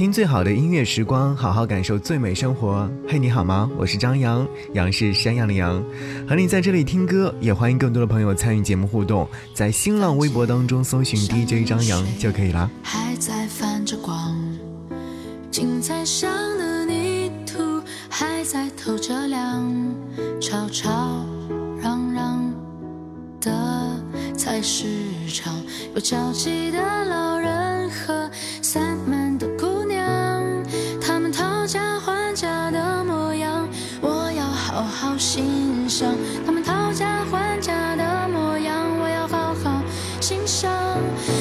[0.00, 2.90] 听最好的音乐时光，好好感受最美生活。
[3.06, 3.70] 嘿，你好吗？
[3.76, 5.84] 我是张扬，杨是山羊的羊，
[6.26, 12.70] 和你在这里听歌，也欢迎更多的朋友参与节目互动，在新浪微博当中搜寻 DJ 张扬就可以了。
[12.82, 14.34] 还在泛着光，
[15.50, 19.70] 精彩上的泥土还在透着亮，
[20.40, 21.26] 吵吵
[21.78, 22.50] 嚷嚷
[23.38, 24.02] 的
[24.34, 24.86] 菜市
[25.28, 25.54] 场，
[25.94, 28.30] 有焦急的老人和
[40.30, 41.39] 心上。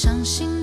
[0.00, 0.57] 伤心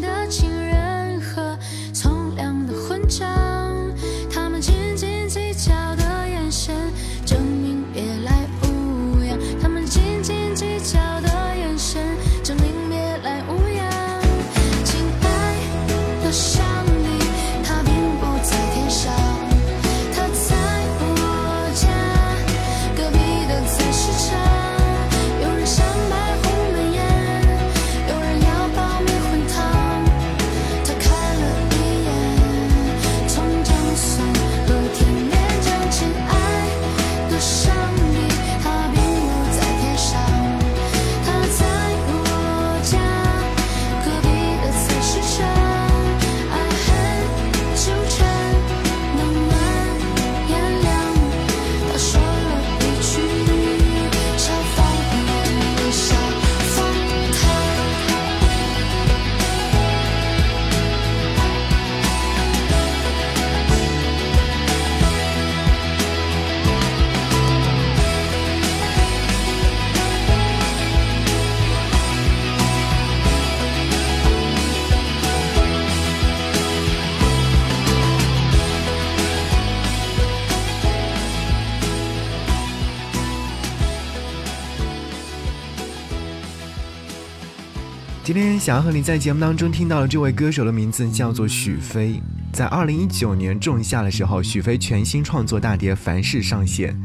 [88.25, 92.19] 今天想要和你在节目当中听到的这位歌手的名字叫做许飞。
[92.52, 96.99] 在二零一九年仲夏的时候，许飞全新创作大碟《凡事》上线。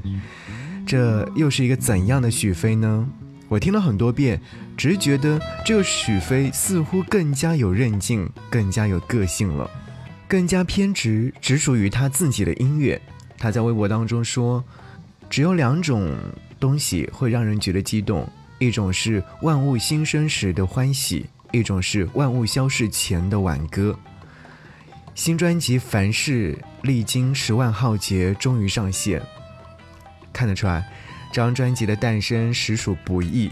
[0.86, 3.06] 这又是一个怎样的许飞呢？
[3.48, 4.40] 我听了很多遍，
[4.78, 9.70] 只是觉得这个许飞似乎更加有韧劲，更加有个性了，
[10.26, 12.98] 更加偏执，只属于他自己的音乐。
[13.36, 14.64] 他在微博当中说
[15.28, 16.16] ：“只有两种
[16.58, 18.26] 东西会让人觉得激动。”
[18.60, 23.98] 一种是万物新生时的欢喜，一种是万物消逝前的挽歌。
[25.14, 29.22] 新专辑《凡事》历经十万浩劫，终于上线。
[30.30, 30.86] 看得出来，
[31.32, 33.50] 这张专辑的诞生实属不易。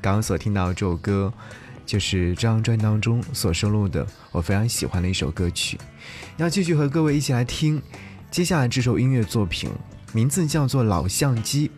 [0.00, 1.30] 刚刚所听到这首歌，
[1.84, 5.78] 就是这张专辑当中所收录的我非常喜欢的一首歌曲。
[6.38, 7.82] 要继续和各位一起来听
[8.30, 9.70] 接下来这首音乐作品，
[10.14, 11.68] 名字叫做《老相机》。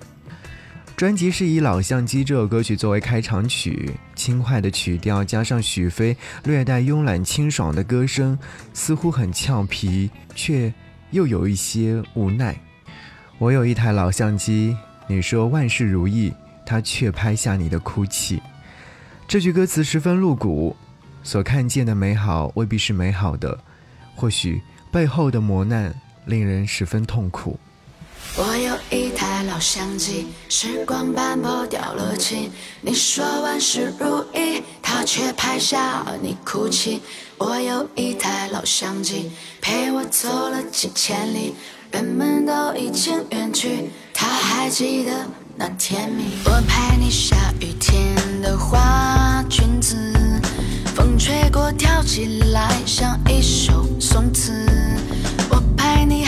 [1.05, 8.39] 专辑是以《老相机》这首歌曲作为开场曲，轻快的曲调加上许飞略带慵懒清爽的歌声，
[8.73, 10.73] 似乎很俏皮，却
[11.11, 12.59] 又有一些无奈。
[13.37, 14.75] 我有一台老相机，
[15.06, 16.33] 你说万事如意，
[16.65, 18.41] 它却拍下你的哭泣。
[19.29, 20.75] 这句歌词十分露骨，
[21.23, 23.59] 所看见的美好未必是美好的，
[24.15, 27.61] 或许背后的磨难令人十分痛苦。
[28.39, 32.50] 我有一台老相机，时光斑驳掉了漆。
[32.82, 37.00] 你说万事如意，他却拍下你哭泣。
[37.38, 39.31] 我有一台老相机，
[39.62, 41.55] 陪我走了几千里，
[41.91, 46.25] 人们都已经远去，他还记得那甜蜜。
[46.44, 49.97] 我拍你下雨天的花裙子，
[50.94, 54.53] 风吹过跳起来像一首宋词。
[55.49, 56.24] 我拍你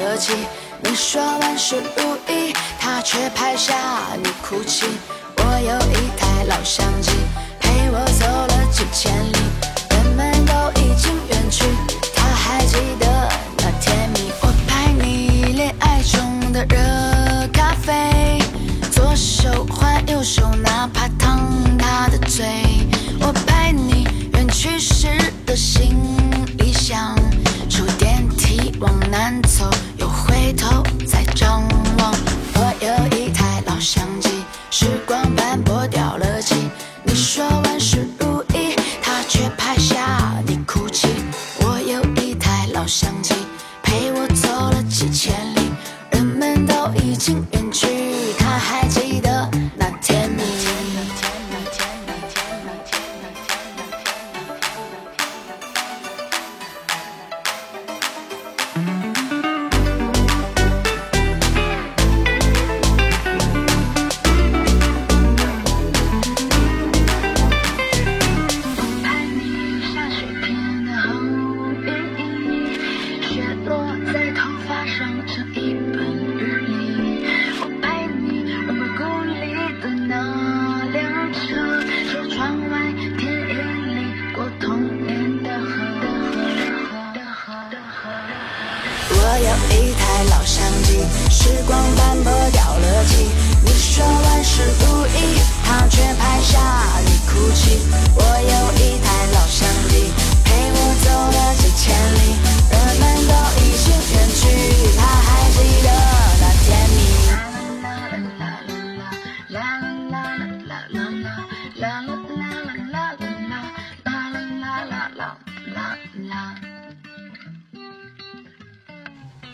[0.00, 0.32] 了漆。
[0.80, 3.74] 你说万事如意，他却拍下
[4.22, 4.86] 你哭泣。
[5.36, 7.10] 我有一台老相机，
[7.58, 9.38] 陪我走了几千里，
[9.90, 11.64] 人们都已经远去，
[12.14, 13.28] 他还记得
[13.58, 14.30] 那甜蜜。
[14.40, 18.38] 我拍你恋爱中的热咖啡，
[18.92, 21.40] 左手换右手，哪怕烫
[21.76, 22.46] 他的嘴。
[23.20, 25.08] 我拍你远去时
[25.44, 25.96] 的行
[26.58, 27.16] 李箱，
[27.68, 29.68] 出电梯往南走，
[30.48, 31.60] 回头再张
[31.98, 32.14] 望。
[32.54, 34.27] 我有一台老相机，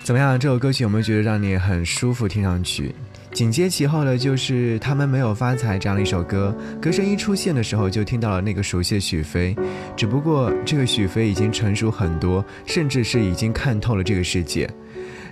[0.05, 0.39] 怎么样？
[0.39, 2.29] 这首歌曲有没有觉得让你很舒服？
[2.29, 2.95] 听上去，
[3.33, 6.55] 紧接其后的就是《他们没有发财》这样的一首歌。
[6.79, 9.57] 歌声一出现的时候，就听到了那个熟悉的许飞，
[9.97, 14.69] 只不过这个许飞已经成熟很多，甚至是已经看透了这个世界。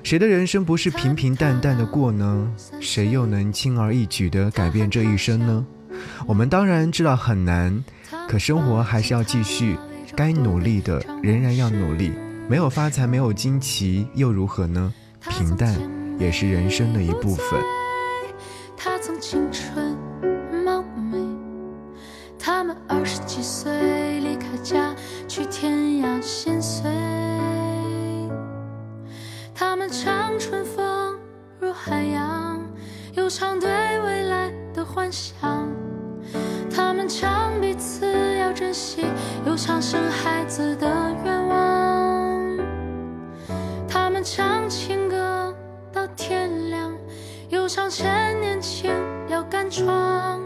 [0.03, 2.51] 谁的人生不是平平淡淡的过呢？
[2.81, 5.67] 谁又能轻而易举地改变这一生呢？
[6.27, 7.85] 我们当然知道很难，
[8.27, 9.77] 可生活还是要继续，
[10.17, 12.11] 该努力的仍然要努力。
[12.49, 14.93] 没有发财，没有惊奇，又如何呢？
[15.31, 15.75] 平淡
[16.19, 17.61] 也是人生的一部分。
[18.77, 19.97] 他曾青春
[20.65, 21.19] 貌美，
[22.39, 24.94] 他们二十几岁离开家
[25.27, 25.73] 去天
[26.03, 26.91] 涯心碎，
[29.55, 31.17] 他们唱春风
[31.59, 32.61] 入海洋，
[33.15, 35.67] 又唱对未来的幻想，
[36.75, 38.05] 他们唱彼此
[38.39, 39.06] 要珍惜，
[39.47, 40.87] 又唱生孩子的
[41.25, 41.72] 愿望。
[44.22, 45.52] 唱情歌
[45.93, 46.96] 到天亮，
[47.48, 48.91] 又唱趁年轻
[49.29, 50.41] 要敢闯。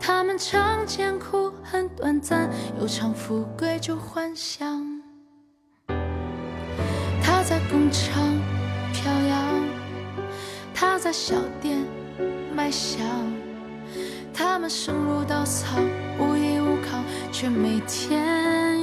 [0.00, 2.48] 他们唱艰苦很短暂，
[2.80, 4.82] 又唱富贵就幻想。
[7.22, 8.22] 他在工厂
[8.94, 9.64] 飘扬，
[10.74, 11.78] 他在小店
[12.54, 13.04] 卖笑。
[14.32, 15.76] 他们生如稻草，
[16.18, 16.98] 无依无靠，
[17.30, 18.79] 却每天。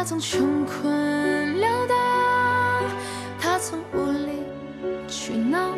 [0.00, 1.94] 他曾穷困潦倒，
[3.38, 4.30] 他曾无理
[5.06, 5.74] 取闹，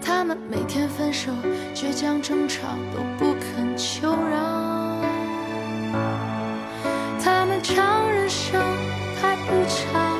[0.00, 1.32] 他们每天分手，
[1.74, 2.60] 倔强争吵
[2.94, 5.00] 都不肯求饶。
[7.20, 8.62] 他们唱人生
[9.20, 10.16] 太无常，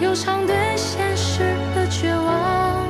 [0.00, 1.40] 又唱对现实
[1.74, 2.88] 的绝望。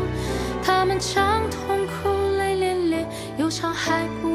[0.62, 3.04] 他们唱痛苦泪涟涟，
[3.36, 4.28] 又唱还不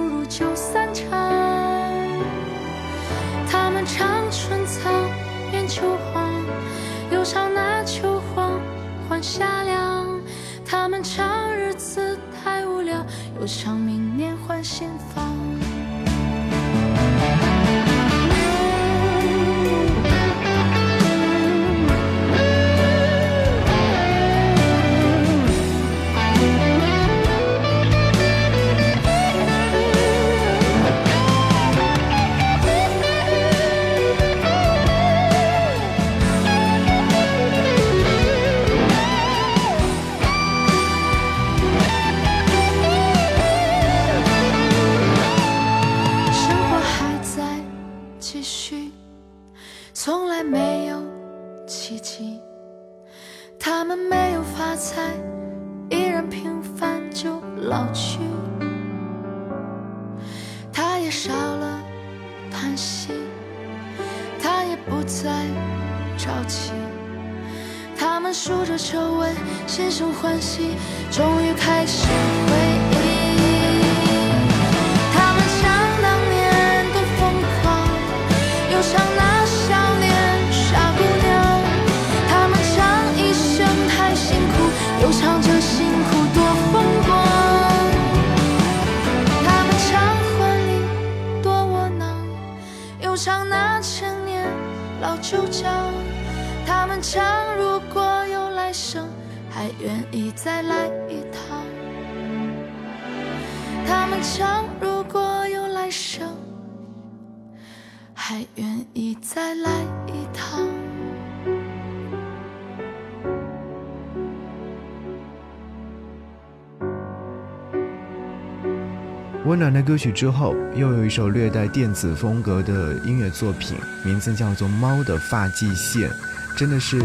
[119.46, 126.10] 温暖的歌曲之后，又有一首略带电子风格的音乐作品，名字叫做《猫的发际线》，
[126.58, 127.02] 真的是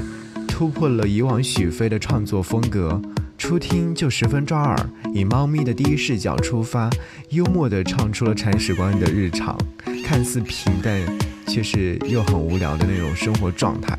[0.49, 3.00] 突破了以往许飞的创作风格。
[3.38, 4.76] 初听就十分抓耳，
[5.14, 6.91] 以猫咪的第一视角出发，
[7.31, 9.57] 幽默地唱出了铲屎官的日常，
[10.05, 11.00] 看似平淡，
[11.47, 13.97] 却是又很无聊的那种生活状态。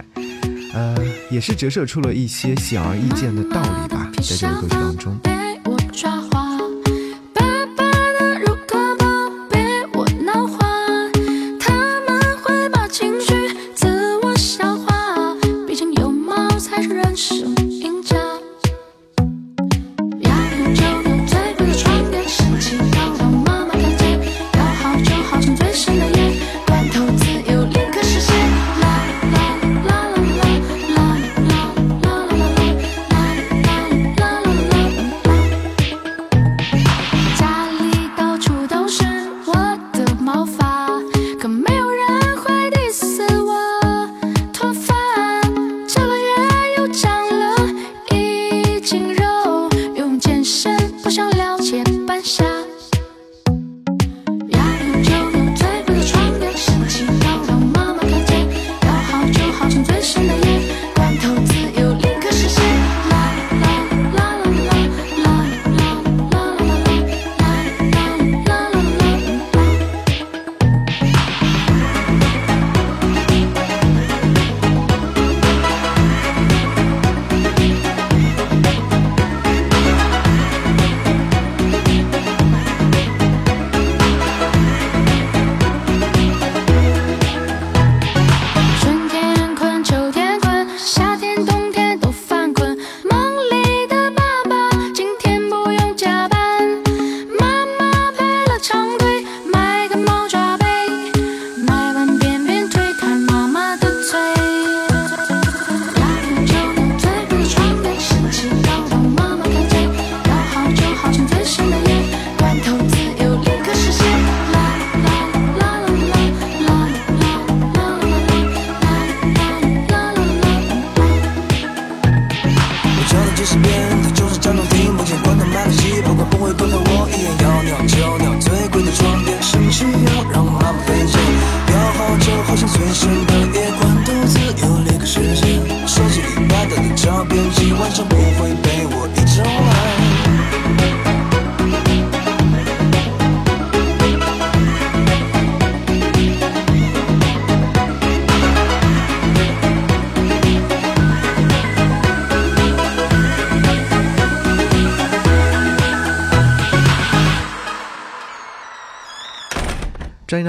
[0.74, 0.98] 呃，
[1.32, 5.35] 也是折射出了一些显而易见的道理吧，在这个歌曲当中。
[17.16, 17.45] 是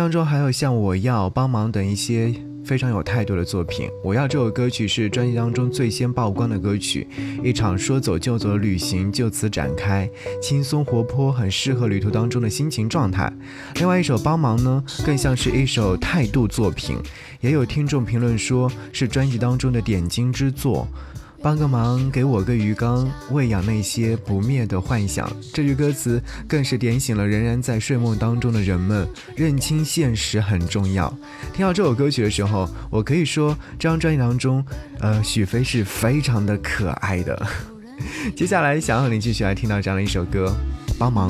[0.07, 2.33] 当中还有像《我要帮忙》等一些
[2.65, 3.89] 非常有态度的作品。
[4.05, 7.09] 《我要》这首歌曲是专辑当中最先曝光的歌曲，
[7.43, 10.09] 一场说走就走的旅行就此展开，
[10.41, 13.33] 轻松活泼，很适合旅途当中的心情状态。
[13.81, 16.97] 另外一首《帮忙》呢，更像是一首态度作品，
[17.41, 20.87] 也有听众评论说是专辑当中的点睛之作。
[21.43, 25.31] 帮个忙，给我个鱼缸，喂养那些不灭的幻想。
[25.53, 31.13] 这句歌词更是点醒了仍然在睡梦当中的人们，认清现实很重要。
[31.53, 34.65] 听到这首歌曲的时候，我可以说这张专辑当中，
[34.99, 37.47] 呃，许飞是非常的可爱的。
[38.37, 40.55] 接下来想和你继续来听到这样的一首歌，
[40.99, 41.29] 帮忙。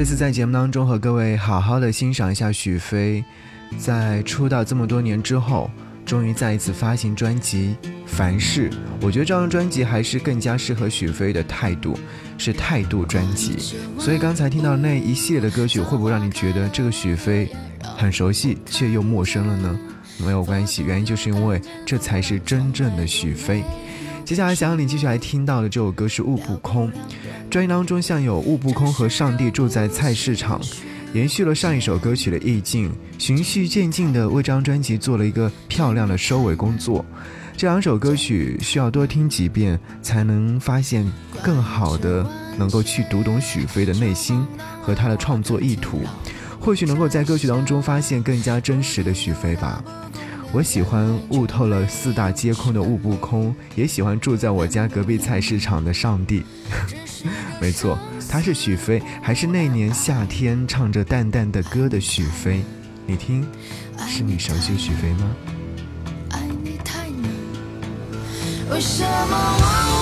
[0.00, 3.22] 这次在节目当中和各位好好的欣赏一下许飞，
[3.76, 5.70] 在出道这么多年之后，
[6.06, 8.70] 终于再一次发行专辑《凡事》。
[9.02, 11.94] 我觉得这张专辑还是更加适合许飞的态度，
[12.38, 13.58] 是态度专辑。
[13.98, 17.46] 所以刚才听到那一系列的歌曲，会不会让你觉得这个许飞
[17.82, 19.78] 很熟悉却又陌生了呢？
[20.16, 23.62] 没有关系，原因就是因为这才是真正的许飞。
[24.30, 26.88] 接下来想让你继续来听到的这首歌是《悟不空》，
[27.50, 30.60] 专辑当中像有悟不空和上帝住在菜市场，
[31.12, 37.04] 延续了上一首歌曲的意境，循序渐进的为这张专辑做了一个漂亮的收尾工作。
[37.56, 41.04] 这两首歌曲需要多听几遍，才能发现
[41.42, 42.24] 更好的
[42.56, 44.46] 能够去读懂许飞的内心
[44.80, 46.02] 和他的创作意图，
[46.60, 49.82] 或许能够在歌曲当中发现更加真实的许飞吧。
[50.52, 56.42] 我喜欢悟透了四大皆空的悟不空，也喜欢住在我家隔壁菜市场的上帝。
[57.60, 57.96] 没错，
[58.28, 62.64] 他是许飞，还是那年夏天唱着淡淡的歌的许飞？
[63.06, 63.46] 你听，
[64.08, 65.30] 是你熟悉许飞吗？
[66.30, 67.30] 爱你太难，
[68.70, 69.99] 为什么我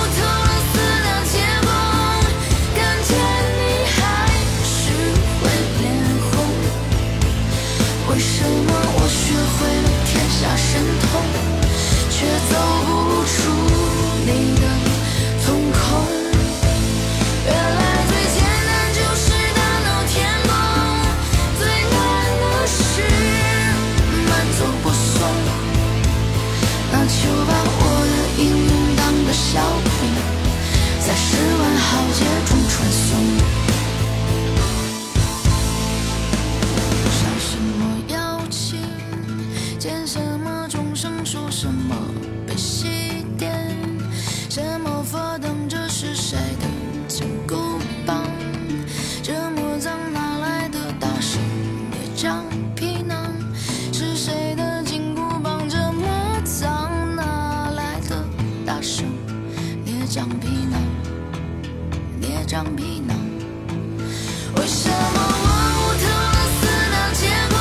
[62.59, 63.17] 也长皮囊？
[64.57, 67.55] 为什么我悟透了四大皆空，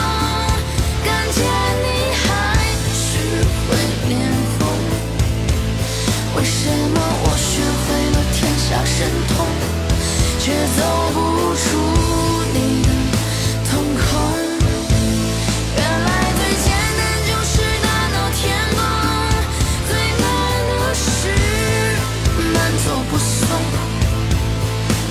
[1.06, 1.38] 看见
[1.84, 1.86] 你
[2.18, 2.26] 还
[2.98, 3.06] 是
[3.68, 3.70] 会
[4.10, 4.18] 脸
[4.58, 4.60] 红？
[6.36, 8.98] 为什么我学会了天下神
[9.30, 9.46] 通，
[10.40, 10.82] 却走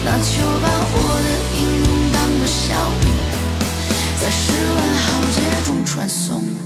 [0.09, 3.13] 那就把我的命运当个笑柄
[4.23, 6.66] 在十万豪杰中传送。